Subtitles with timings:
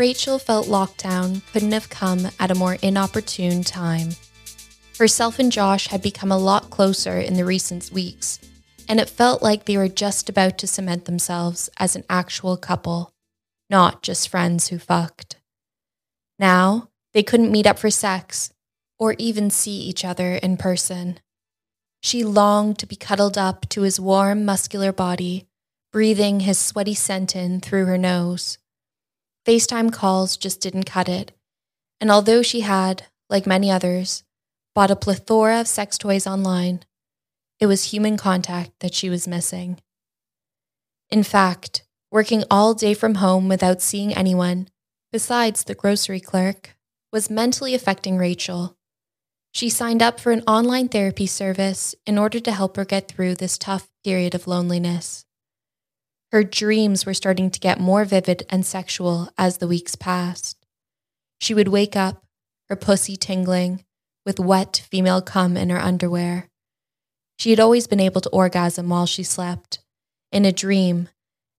[0.00, 4.12] Rachel felt lockdown couldn't have come at a more inopportune time.
[4.98, 8.40] Herself and Josh had become a lot closer in the recent weeks,
[8.88, 13.12] and it felt like they were just about to cement themselves as an actual couple,
[13.68, 15.36] not just friends who fucked.
[16.38, 18.54] Now, they couldn't meet up for sex
[18.98, 21.20] or even see each other in person.
[22.02, 25.46] She longed to be cuddled up to his warm, muscular body,
[25.92, 28.56] breathing his sweaty scent in through her nose.
[29.46, 31.32] FaceTime calls just didn't cut it,
[32.00, 34.24] and although she had, like many others,
[34.74, 36.80] bought a plethora of sex toys online,
[37.58, 39.80] it was human contact that she was missing.
[41.10, 44.68] In fact, working all day from home without seeing anyone,
[45.12, 46.76] besides the grocery clerk,
[47.12, 48.76] was mentally affecting Rachel.
[49.52, 53.34] She signed up for an online therapy service in order to help her get through
[53.34, 55.24] this tough period of loneliness.
[56.32, 60.56] Her dreams were starting to get more vivid and sexual as the weeks passed.
[61.40, 62.24] She would wake up,
[62.68, 63.84] her pussy tingling,
[64.24, 66.48] with wet female cum in her underwear.
[67.38, 69.80] She had always been able to orgasm while she slept,
[70.30, 71.08] in a dream,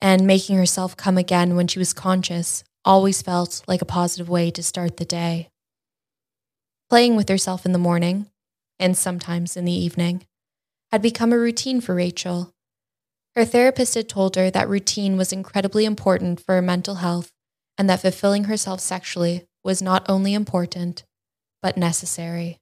[0.00, 4.50] and making herself come again when she was conscious always felt like a positive way
[4.50, 5.48] to start the day.
[6.88, 8.30] Playing with herself in the morning,
[8.78, 10.24] and sometimes in the evening,
[10.90, 12.52] had become a routine for Rachel.
[13.38, 17.30] Her therapist had told her that routine was incredibly important for her mental health
[17.78, 21.04] and that fulfilling herself sexually was not only important,
[21.62, 22.58] but necessary.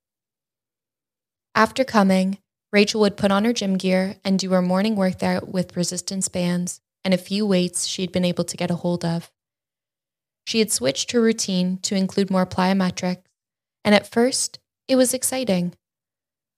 [1.54, 2.36] After coming,
[2.74, 6.82] Rachel would put on her gym gear and do her morning workout with resistance bands
[7.06, 9.30] and a few weights she'd been able to get a hold of.
[10.46, 13.24] She had switched her routine to include more plyometrics,
[13.82, 15.72] and at first, it was exciting.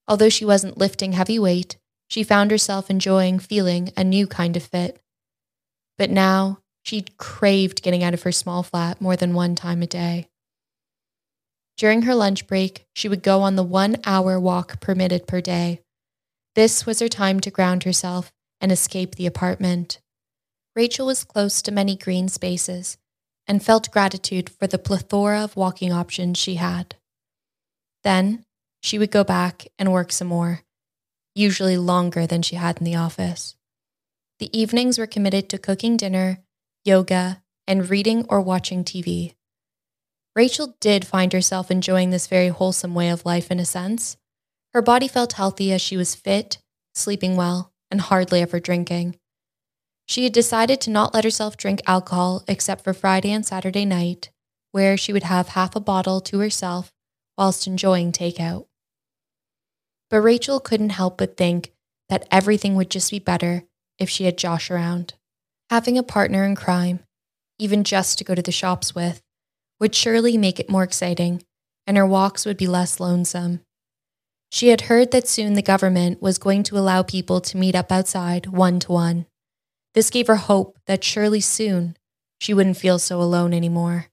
[0.09, 1.77] Although she wasn't lifting heavy weight,
[2.09, 5.01] she found herself enjoying feeling a new kind of fit.
[5.97, 9.87] But now, she craved getting out of her small flat more than one time a
[9.87, 10.29] day.
[11.77, 15.81] During her lunch break, she would go on the one hour walk permitted per day.
[16.55, 20.01] This was her time to ground herself and escape the apartment.
[20.75, 22.99] Rachel was close to many green spaces,
[23.49, 26.95] and felt gratitude for the plethora of walking options she had.
[28.05, 28.45] Then
[28.83, 30.63] she would go back and work some more,
[31.39, 33.55] usually longer than she had in the office.
[34.41, 36.41] The evenings were committed to cooking dinner,
[36.85, 39.35] yoga, and reading or watching TV.
[40.35, 44.17] Rachel did find herself enjoying this very wholesome way of life in a sense.
[44.73, 46.59] Her body felt healthy as she was fit,
[46.95, 49.17] sleeping well, and hardly ever drinking.
[50.07, 54.31] She had decided to not let herself drink alcohol except for Friday and Saturday night,
[54.73, 56.93] where she would have half a bottle to herself
[57.37, 58.68] whilst enjoying takeout.
[60.11, 61.73] But Rachel couldn't help but think
[62.09, 63.65] that everything would just be better
[63.99, 65.15] if she had Josh around.
[65.71, 67.01] Having a partner in crime,
[67.59, 69.21] even just to go to the shops with,
[69.81, 71.43] would surely make it more exciting,
[71.87, 73.61] and her walks would be less lonesome.
[74.51, 77.93] She had heard that soon the government was going to allow people to meet up
[77.93, 79.27] outside one to one.
[79.95, 81.97] This gave her hope that surely soon
[82.41, 84.07] she wouldn't feel so alone anymore.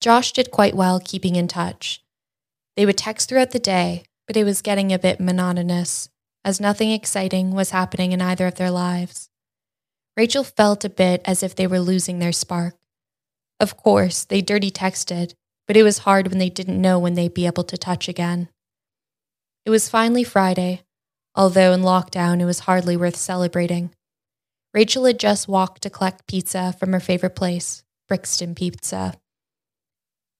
[0.00, 2.02] Josh did quite well keeping in touch.
[2.76, 6.08] They would text throughout the day, but it was getting a bit monotonous,
[6.44, 9.30] as nothing exciting was happening in either of their lives.
[10.16, 12.76] Rachel felt a bit as if they were losing their spark.
[13.58, 15.34] Of course, they dirty texted,
[15.66, 18.48] but it was hard when they didn't know when they'd be able to touch again.
[19.64, 20.82] It was finally Friday,
[21.34, 23.90] although in lockdown it was hardly worth celebrating.
[24.72, 29.14] Rachel had just walked to collect pizza from her favorite place, Brixton Pizza.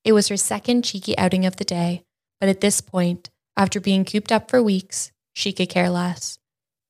[0.04, 2.02] It was her second cheeky outing of the day,
[2.40, 6.38] but at this point, after being cooped up for weeks, she could care less.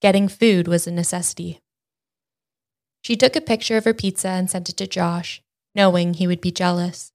[0.01, 1.61] Getting food was a necessity.
[3.03, 5.43] She took a picture of her pizza and sent it to Josh,
[5.75, 7.13] knowing he would be jealous.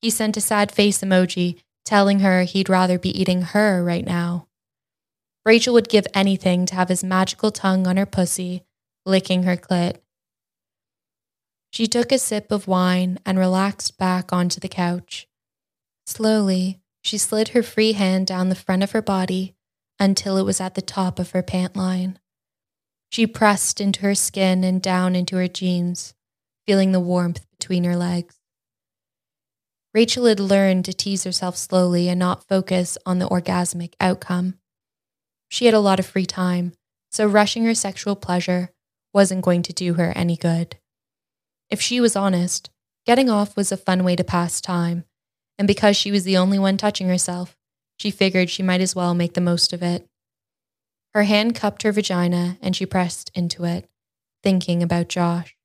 [0.00, 4.48] He sent a sad face emoji, telling her he'd rather be eating her right now.
[5.44, 8.64] Rachel would give anything to have his magical tongue on her pussy
[9.06, 9.98] licking her clit.
[11.70, 15.28] She took a sip of wine and relaxed back onto the couch.
[16.06, 19.54] Slowly, she slid her free hand down the front of her body
[19.96, 22.18] until it was at the top of her pant line.
[23.10, 26.14] She pressed into her skin and down into her jeans,
[26.66, 28.34] feeling the warmth between her legs.
[29.94, 34.58] Rachel had learned to tease herself slowly and not focus on the orgasmic outcome.
[35.48, 36.72] She had a lot of free time,
[37.12, 38.70] so rushing her sexual pleasure
[39.14, 40.76] wasn't going to do her any good.
[41.70, 42.68] If she was honest,
[43.06, 45.04] getting off was a fun way to pass time,
[45.58, 47.56] and because she was the only one touching herself,
[47.98, 50.06] she figured she might as well make the most of it.
[51.14, 53.88] Her hand cupped her vagina and she pressed into it,
[54.42, 55.56] thinking about Josh.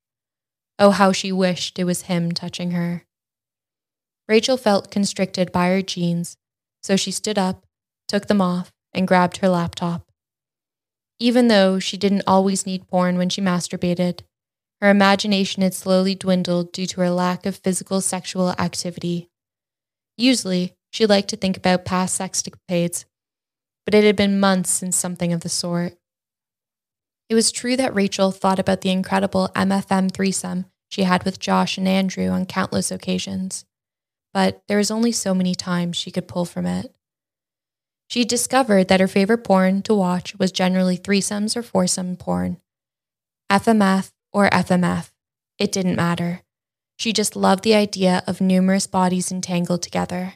[0.79, 3.05] Oh, how she wished it was him touching her.
[4.27, 6.37] Rachel felt constricted by her jeans,
[6.81, 7.65] so she stood up,
[8.07, 10.09] took them off, and grabbed her laptop.
[11.19, 14.21] Even though she didn't always need porn when she masturbated,
[14.79, 19.30] her imagination had slowly dwindled due to her lack of physical sexual activity.
[20.17, 23.05] Usually, she liked to think about past sexcapades,
[23.85, 25.93] but it had been months since something of the sort.
[27.29, 31.77] It was true that Rachel thought about the incredible MFM threesome she had with Josh
[31.77, 33.63] and Andrew on countless occasions,
[34.33, 36.93] but there was only so many times she could pull from it.
[38.09, 42.57] She discovered that her favorite porn to watch was generally threesomes or foursome porn.
[43.49, 45.11] FMF or FMF,
[45.57, 46.41] it didn't matter.
[47.01, 50.35] She just loved the idea of numerous bodies entangled together.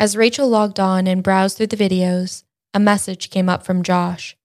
[0.00, 2.42] As Rachel logged on and browsed through the videos,
[2.74, 4.36] a message came up from Josh,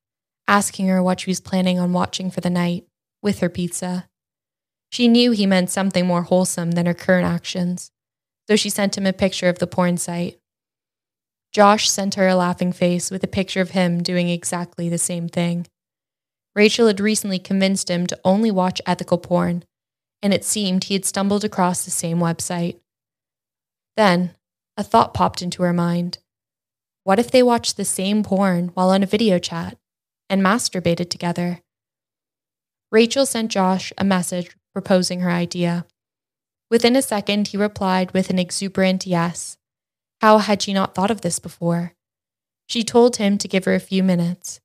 [0.47, 2.85] asking her what she was planning on watching for the night,
[3.23, 4.07] with her pizza.
[4.91, 7.89] She knew he meant something more wholesome than her current actions,
[8.47, 10.37] so she sent him a picture of the porn site.
[11.53, 15.27] Josh sent her a laughing face with a picture of him doing exactly the same
[15.27, 15.65] thing.
[16.55, 19.63] Rachel had recently convinced him to only watch ethical porn,
[20.21, 22.79] and it seemed he had stumbled across the same website.
[23.95, 24.35] Then,
[24.77, 26.17] a thought popped into her mind.
[27.03, 29.77] What if they watched the same porn while on a video chat
[30.29, 31.61] and masturbated together?
[32.91, 35.85] Rachel sent Josh a message proposing her idea.
[36.69, 39.57] Within a second, he replied with an exuberant yes.
[40.21, 41.93] How had she not thought of this before?
[42.67, 44.59] She told him to give her a few minutes.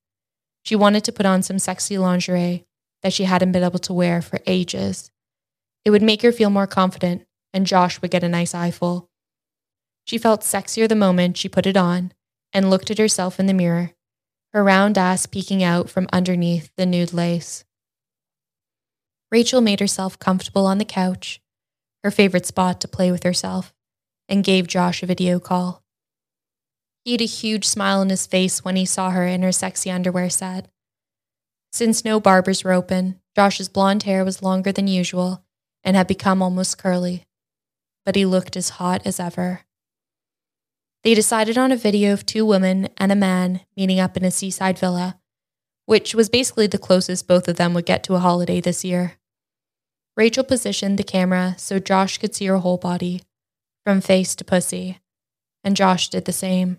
[0.62, 2.64] She wanted to put on some sexy lingerie
[3.02, 5.10] that she hadn't been able to wear for ages.
[5.84, 9.08] It would make her feel more confident, and Josh would get a nice eyeful.
[10.04, 12.12] She felt sexier the moment she put it on
[12.52, 13.92] and looked at herself in the mirror,
[14.52, 17.64] her round ass peeking out from underneath the nude lace.
[19.30, 21.40] Rachel made herself comfortable on the couch,
[22.02, 23.72] her favorite spot to play with herself,
[24.28, 25.82] and gave Josh a video call.
[27.04, 29.90] He had a huge smile on his face when he saw her in her sexy
[29.90, 30.68] underwear set.
[31.72, 35.44] Since no barbers were open, Josh's blonde hair was longer than usual
[35.84, 37.26] and had become almost curly,
[38.04, 39.60] but he looked as hot as ever.
[41.02, 44.30] They decided on a video of two women and a man meeting up in a
[44.30, 45.18] seaside villa,
[45.86, 49.14] which was basically the closest both of them would get to a holiday this year.
[50.16, 53.22] Rachel positioned the camera so Josh could see her whole body,
[53.84, 55.00] from face to pussy,
[55.64, 56.78] and Josh did the same.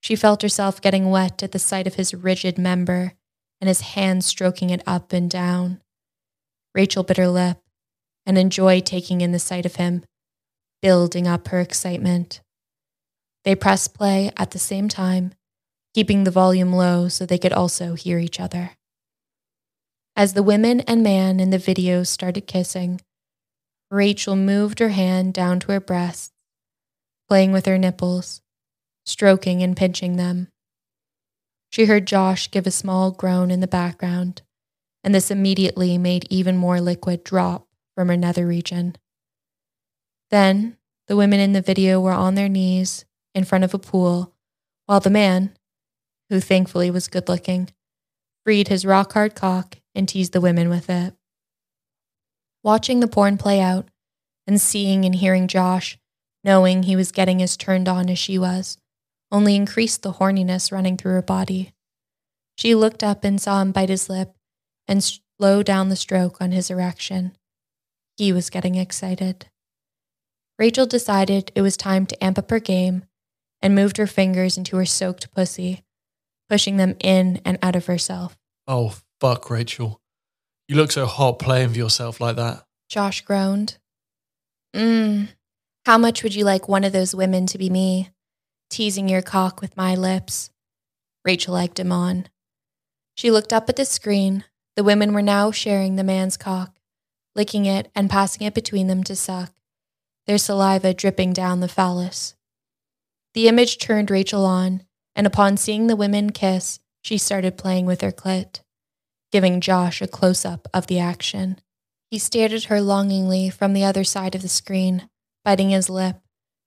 [0.00, 3.12] She felt herself getting wet at the sight of his rigid member
[3.60, 5.80] and his hands stroking it up and down.
[6.78, 7.58] Rachel bit her lip
[8.24, 10.04] and enjoyed taking in the sight of him,
[10.80, 12.40] building up her excitement.
[13.42, 15.34] They pressed play at the same time,
[15.92, 18.76] keeping the volume low so they could also hear each other.
[20.14, 23.00] As the women and man in the video started kissing,
[23.90, 26.30] Rachel moved her hand down to her breasts,
[27.28, 28.40] playing with her nipples,
[29.04, 30.46] stroking and pinching them.
[31.70, 34.42] She heard Josh give a small groan in the background,
[35.02, 38.96] and this immediately made even more liquid drop from her nether region.
[40.30, 43.04] Then the women in the video were on their knees
[43.34, 44.34] in front of a pool,
[44.86, 45.56] while the man,
[46.28, 47.70] who thankfully was good looking,
[48.44, 51.14] freed his rock hard cock and teased the women with it.
[52.62, 53.88] Watching the porn play out
[54.46, 55.98] and seeing and hearing Josh,
[56.44, 58.78] knowing he was getting as turned on as she was,
[59.30, 61.72] only increased the horniness running through her body.
[62.56, 64.34] She looked up and saw him bite his lip
[64.88, 67.36] and slow down the stroke on his erection.
[68.16, 69.46] He was getting excited.
[70.58, 73.04] Rachel decided it was time to amp up her game
[73.62, 75.84] and moved her fingers into her soaked pussy,
[76.48, 78.36] pushing them in and out of herself.
[78.66, 80.00] Oh, fuck, Rachel.
[80.66, 82.64] You look so hot playing for yourself like that.
[82.88, 83.78] Josh groaned.
[84.74, 85.28] Mmm,
[85.86, 88.10] how much would you like one of those women to be me,
[88.68, 90.50] teasing your cock with my lips?
[91.24, 92.28] Rachel egged him on.
[93.16, 94.44] She looked up at the screen.
[94.78, 96.78] The women were now sharing the man's cock,
[97.34, 99.52] licking it and passing it between them to suck,
[100.28, 102.36] their saliva dripping down the phallus.
[103.34, 104.84] The image turned Rachel on,
[105.16, 108.60] and upon seeing the women kiss, she started playing with her clit,
[109.32, 111.58] giving Josh a close up of the action.
[112.08, 115.08] He stared at her longingly from the other side of the screen,
[115.44, 116.18] biting his lip,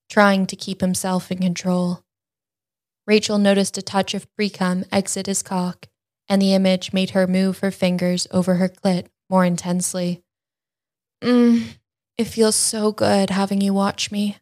[0.10, 2.04] trying to keep himself in control.
[3.08, 5.88] Rachel noticed a touch of precum exit his cock,
[6.32, 10.24] and the image made her move her fingers over her clit more intensely.
[11.22, 11.76] Mmm,
[12.18, 14.38] it feels so good having you watch me.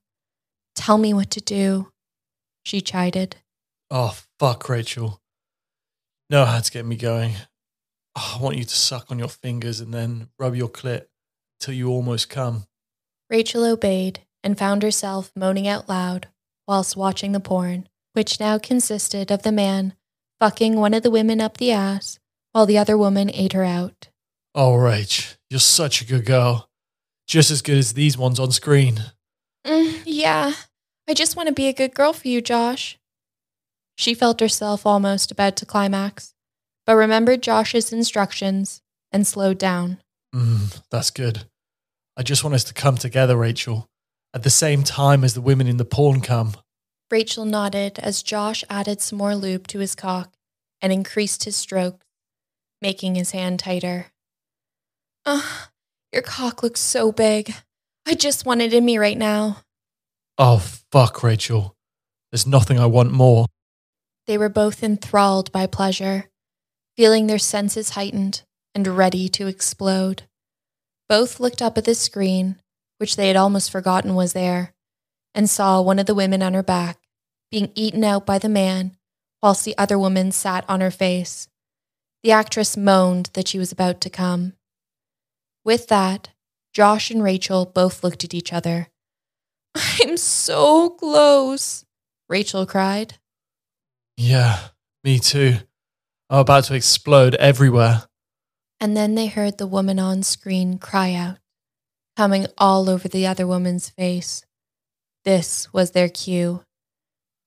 [0.75, 1.91] Tell me what to do,
[2.63, 3.37] she chided.
[3.89, 5.19] Oh, fuck, Rachel.
[6.29, 7.33] Know how to get me going.
[8.15, 11.07] Oh, I want you to suck on your fingers and then rub your clit
[11.59, 12.65] till you almost come.
[13.31, 16.27] Rachel obeyed and found herself moaning out loud
[16.67, 19.95] whilst watching the porn, which now consisted of the man
[20.39, 22.19] fucking one of the women up the ass
[22.51, 24.09] while the other woman ate her out.
[24.55, 26.69] Oh, Rach, you're such a good girl.
[27.27, 29.03] Just as good as these ones on screen.
[29.65, 30.53] Mm, yeah,
[31.07, 32.97] I just want to be a good girl for you, Josh.
[33.97, 36.33] She felt herself almost about to climax,
[36.85, 38.81] but remembered Josh's instructions
[39.11, 39.99] and slowed down.
[40.33, 41.45] Mm, that's good.
[42.17, 43.87] I just want us to come together, Rachel,
[44.33, 46.55] at the same time as the women in the porn come.
[47.11, 50.33] Rachel nodded as Josh added some more lube to his cock
[50.81, 52.05] and increased his strokes,
[52.81, 54.07] making his hand tighter.
[55.25, 55.69] Ugh,
[56.13, 57.53] your cock looks so big.
[58.05, 59.57] I just want it in me right now.
[60.37, 60.59] Oh,
[60.91, 61.75] fuck, Rachel.
[62.31, 63.45] There's nothing I want more.
[64.27, 66.29] They were both enthralled by pleasure,
[66.95, 68.43] feeling their senses heightened
[68.75, 70.23] and ready to explode.
[71.07, 72.57] Both looked up at the screen,
[72.99, 74.73] which they had almost forgotten was there,
[75.33, 76.97] and saw one of the women on her back
[77.51, 78.95] being eaten out by the man,
[79.41, 81.47] whilst the other woman sat on her face.
[82.23, 84.53] The actress moaned that she was about to come.
[85.63, 86.29] With that,
[86.73, 88.89] Josh and Rachel both looked at each other.
[89.75, 91.85] I'm so close,
[92.27, 93.15] Rachel cried.
[94.17, 94.59] Yeah,
[95.03, 95.55] me too.
[96.29, 98.03] I'm about to explode everywhere.
[98.79, 101.37] And then they heard the woman on screen cry out,
[102.15, 104.45] coming all over the other woman's face.
[105.29, 106.63] This was their cue.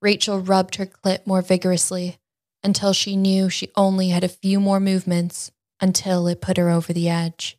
[0.00, 2.16] Rachel rubbed her clit more vigorously
[2.62, 6.92] until she knew she only had a few more movements until it put her over
[6.92, 7.58] the edge.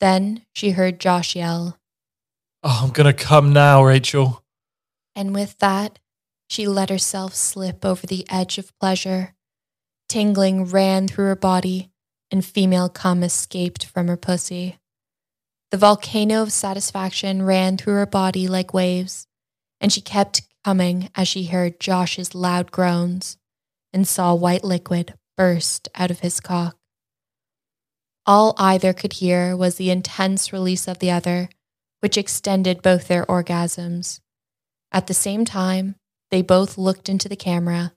[0.00, 1.76] Then she heard Josh yell.
[2.62, 4.42] Oh, I'm gonna come now, Rachel.
[5.14, 5.98] And with that,
[6.48, 9.34] she let herself slip over the edge of pleasure.
[10.08, 11.90] Tingling ran through her body,
[12.30, 14.79] and female cum escaped from her pussy.
[15.70, 19.28] The volcano of satisfaction ran through her body like waves,
[19.80, 23.36] and she kept coming as she heard Josh's loud groans
[23.92, 26.76] and saw white liquid burst out of his cock.
[28.26, 31.48] All either could hear was the intense release of the other,
[32.00, 34.20] which extended both their orgasms.
[34.92, 35.94] At the same time,
[36.30, 37.92] they both looked into the camera,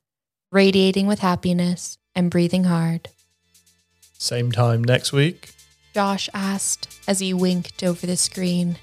[0.51, 3.09] radiating with happiness and breathing hard.
[4.17, 5.53] Same time next week.
[5.93, 8.77] Josh asked as he winked over the screen.